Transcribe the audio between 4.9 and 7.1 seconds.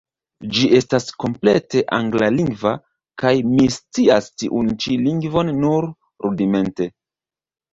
lingvon nur rudimente.